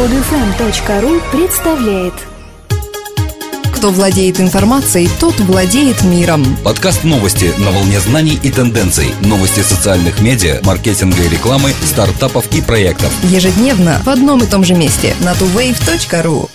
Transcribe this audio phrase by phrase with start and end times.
[0.00, 2.14] Подфм.ру представляет
[3.74, 6.42] Кто владеет информацией, тот владеет миром.
[6.64, 9.08] Подкаст новости на волне знаний и тенденций.
[9.20, 13.12] Новости социальных медиа, маркетинга и рекламы, стартапов и проектов.
[13.24, 16.48] Ежедневно в одном и том же месте на tuwave.ru.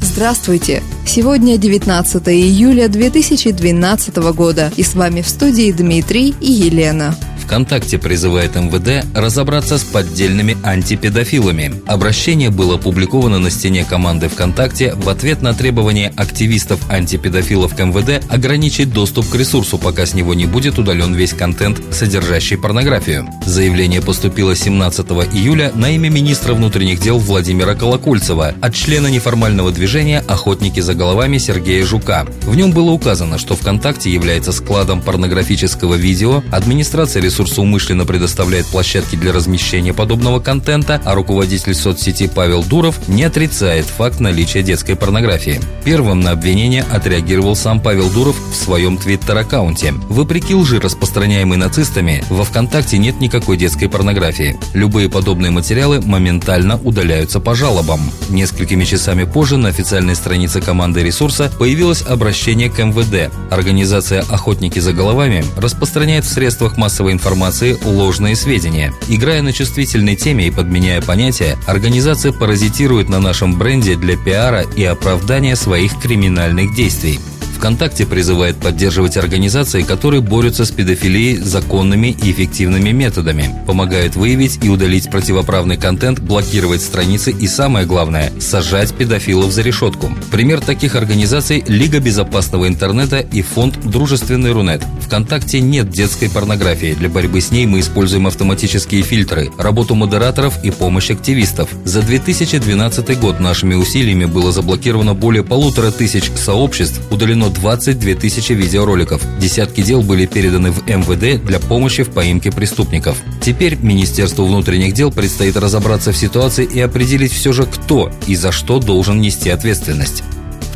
[0.00, 0.80] Здравствуйте!
[1.04, 7.16] Сегодня 19 июля 2012 года и с вами в студии Дмитрий и Елена.
[7.44, 11.82] ВКонтакте призывает МВД разобраться с поддельными антипедофилами.
[11.86, 18.92] Обращение было опубликовано на стене команды ВКонтакте в ответ на требование активистов-антипедофилов к МВД ограничить
[18.92, 23.28] доступ к ресурсу, пока с него не будет удален весь контент, содержащий порнографию.
[23.44, 30.24] Заявление поступило 17 июля на имя министра внутренних дел Владимира Колокольцева от члена неформального движения
[30.26, 32.26] «Охотники за головами» Сергея Жука.
[32.42, 39.16] В нем было указано, что ВКонтакте является складом порнографического видео, администрация ресурса умышленно предоставляет площадки
[39.16, 45.60] для размещения подобного контента, а руководитель соцсети Павел Дуров не отрицает факт наличия детской порнографии.
[45.84, 49.92] Первым на обвинение отреагировал сам Павел Дуров в своем твиттер-аккаунте.
[50.08, 54.56] Вопреки лжи, распространяемой нацистами, во ВКонтакте нет никакой детской порнографии.
[54.72, 58.00] Любые подобные материалы моментально удаляются по жалобам.
[58.28, 63.32] Несколькими часами позже на официальной странице команды ресурса появилось обращение к МВД.
[63.50, 68.92] Организация «Охотники за головами» распространяет в средствах массовой информации информации ложные сведения.
[69.08, 74.84] Играя на чувствительной теме и подменяя понятия, организация паразитирует на нашем бренде для пиара и
[74.84, 77.18] оправдания своих криминальных действий.
[77.64, 84.68] ВКонтакте призывает поддерживать организации, которые борются с педофилией законными и эффективными методами, помогают выявить и
[84.68, 90.10] удалить противоправный контент, блокировать страницы и, самое главное, сажать педофилов за решетку.
[90.30, 94.82] Пример таких организаций– Лига безопасного интернета и фонд «Дружественный Рунет».
[95.00, 96.92] ВКонтакте нет детской порнографии.
[96.92, 101.70] Для борьбы с ней мы используем автоматические фильтры, работу модераторов и помощь активистов.
[101.84, 109.22] За 2012 год нашими усилиями было заблокировано более полутора тысяч сообществ, удалено 22 тысячи видеороликов.
[109.38, 113.16] Десятки дел были переданы в МВД для помощи в поимке преступников.
[113.40, 118.52] Теперь Министерству внутренних дел предстоит разобраться в ситуации и определить все же, кто и за
[118.52, 120.22] что должен нести ответственность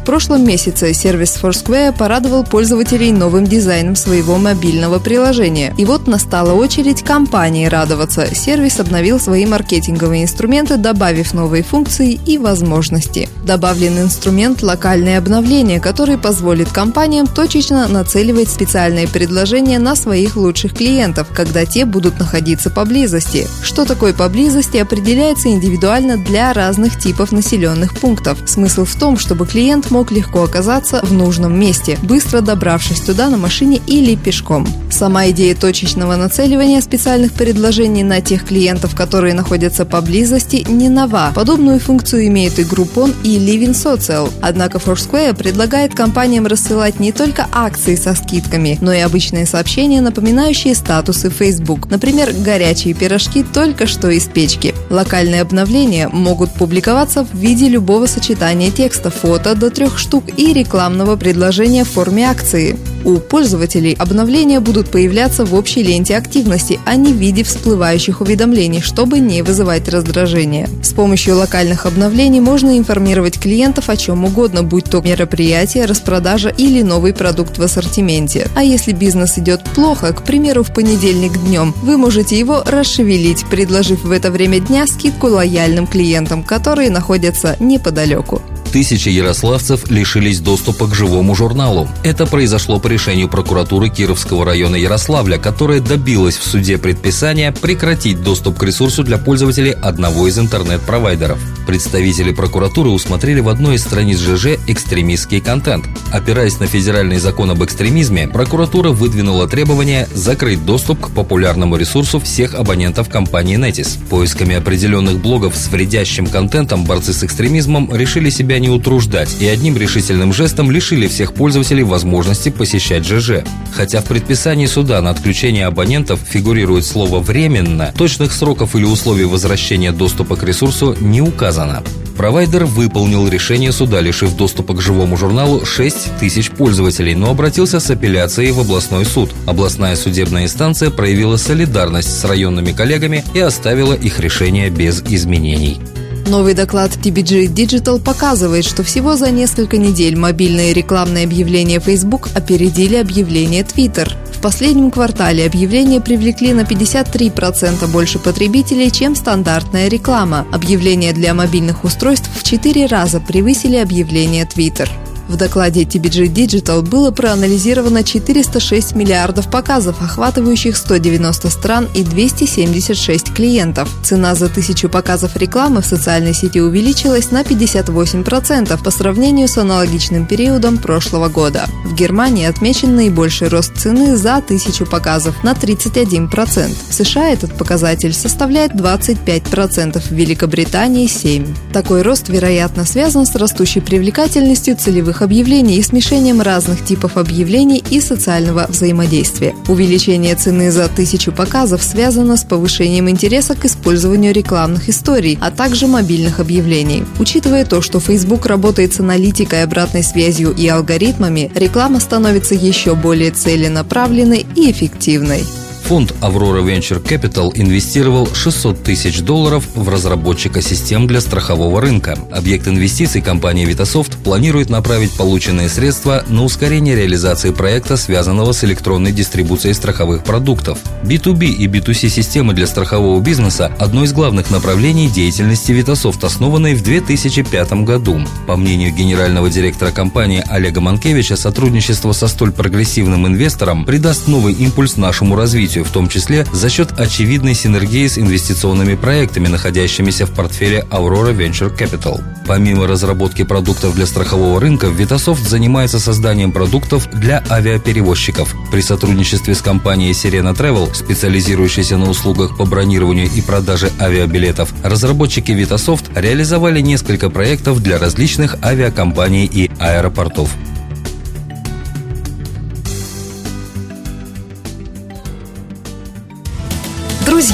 [0.09, 5.75] прошлом месяце сервис Foursquare порадовал пользователей новым дизайном своего мобильного приложения.
[5.77, 8.35] И вот настала очередь компании радоваться.
[8.35, 13.29] Сервис обновил свои маркетинговые инструменты, добавив новые функции и возможности.
[13.45, 21.29] Добавлен инструмент «Локальное обновление», который позволит компаниям точечно нацеливать специальные предложения на своих лучших клиентов,
[21.35, 23.47] когда те будут находиться поблизости.
[23.63, 28.39] Что такое поблизости, определяется индивидуально для разных типов населенных пунктов.
[28.47, 33.29] Смысл в том, чтобы клиент мог мог легко оказаться в нужном месте, быстро добравшись туда
[33.29, 34.65] на машине или пешком.
[34.91, 41.33] Сама идея точечного нацеливания специальных предложений на тех клиентов, которые находятся поблизости, не нова.
[41.35, 44.33] Подобную функцию имеют и Groupon, и Living Social.
[44.41, 50.77] Однако Foursquare предлагает компаниям рассылать не только акции со скидками, но и обычные сообщения, напоминающие
[50.77, 51.91] статусы Facebook.
[51.91, 54.77] Например, горячие пирожки только что из печки.
[54.91, 61.15] Локальные обновления могут публиковаться в виде любого сочетания текста, фото до трех штук и рекламного
[61.15, 62.77] предложения в форме акции.
[63.05, 68.81] У пользователей обновления будут появляться в общей ленте активности, а не в виде всплывающих уведомлений,
[68.81, 70.69] чтобы не вызывать раздражения.
[70.83, 76.83] С помощью локальных обновлений можно информировать клиентов о чем угодно, будь то мероприятие, распродажа или
[76.83, 78.49] новый продукт в ассортименте.
[78.57, 84.03] А если бизнес идет плохо, к примеру, в понедельник днем, вы можете его расшевелить, предложив
[84.03, 88.43] в это время дня скидку лояльным клиентам, которые находятся неподалеку.
[88.73, 91.89] Тысячи ярославцев лишились доступа к живому журналу.
[92.03, 98.59] Это произошло по решению прокуратуры Кировского района Ярославля, которая добилась в суде предписания прекратить доступ
[98.59, 101.39] к ресурсу для пользователей одного из интернет-провайдеров.
[101.67, 105.87] Представители прокуратуры усмотрели в одной из страниц ЖЖ экстремистский контент.
[106.13, 112.55] Опираясь на федеральный закон об экстремизме, прокуратура выдвинула требование закрыть доступ к популярному ресурсу всех
[112.55, 113.99] абонентов компании Netis.
[114.09, 119.77] Поисками определенных блогов с вредящим контентом борцы с экстремизмом решили себя не утруждать и одним
[119.77, 123.45] решительным жестом лишили всех пользователей возможности посещать ЖЖ.
[123.75, 129.93] Хотя в предписании суда на отключение абонентов фигурирует слово «временно», точных сроков или условий возвращения
[129.93, 131.83] доступа к ресурсу не указано.
[132.19, 137.89] Провайдер выполнил решение суда, лишив доступа к живому журналу 6 тысяч пользователей, но обратился с
[137.91, 139.31] апелляцией в областной суд.
[139.47, 145.81] Областная судебная инстанция проявила солидарность с районными коллегами и оставила их решение без изменений.
[146.29, 152.97] Новый доклад TBG Digital показывает, что всего за несколько недель мобильные рекламные объявления Facebook опередили
[152.97, 154.13] объявления Twitter.
[154.35, 160.47] В последнем квартале объявления привлекли на 53% больше потребителей, чем стандартная реклама.
[160.53, 164.87] Объявления для мобильных устройств в 4 раза превысили объявления Twitter.
[165.29, 173.91] В докладе TBG Digital было проанализировано 406 миллиардов показов, охватывающих 190 стран и 276 клиентов.
[174.03, 180.25] Цена за тысячу показов рекламы в социальной сети увеличилась на 58% по сравнению с аналогичным
[180.27, 181.67] периодом прошлого года.
[181.85, 186.75] В Германии отмечен наибольший рост цены за тысячу показов на 31%.
[186.89, 191.55] В США этот показатель составляет 25%, в Великобритании– 7%.
[191.73, 197.83] Такой рост, вероятно, связан с растущей привлекательностью целевых рекламных объявлений и смешением разных типов объявлений
[197.91, 199.55] и социального взаимодействия.
[199.69, 205.87] Увеличение цены за тысячу показов связано с повышением интереса к использованию рекламных историй, а также
[205.87, 207.05] мобильных объявлений.
[207.19, 213.31] Учитывая то, что Facebook работает с аналитикой, обратной связью и алгоритмами, реклама становится еще более
[213.31, 215.43] целенаправленной и эффективной.
[215.89, 222.15] Фонд Aurora Venture Capital инвестировал 600 тысяч долларов в разработчика систем для страхового рынка.
[222.31, 229.13] Объект инвестиций компания Vitasoft планирует направить полученные средства на ускорение реализации проекта, связанного с электронной
[229.13, 230.79] дистрибуцией страховых продуктов.
[231.05, 236.83] B2B и B2C системы для страхового бизнеса– одно из главных направлений деятельности Vitasoft, основанной в
[236.83, 238.21] 2005 году.
[238.47, 244.99] По мнению генерального директора компании Олега Манкевича, сотрудничество со столь прогрессивным инвестором придаст новый импульс
[244.99, 250.31] нашему развитию развитию, в том числе за счет очевидной синергии с инвестиционными проектами, находящимися в
[250.31, 252.23] портфеле Aurora Venture Capital.
[252.47, 258.55] Помимо разработки продуктов для страхового рынка, Vitasoft занимается созданием продуктов для авиаперевозчиков.
[258.73, 265.53] При сотрудничестве с компанией Serena Travel, специализирующейся на услугах по бронированию и продаже авиабилетов, разработчики
[265.53, 270.51] Vitasoft реализовали несколько проектов для различных авиакомпаний и аэропортов.